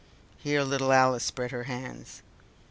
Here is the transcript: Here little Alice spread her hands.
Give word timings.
Here 0.39 0.63
little 0.63 0.91
Alice 0.91 1.23
spread 1.23 1.51
her 1.51 1.65
hands. 1.65 2.23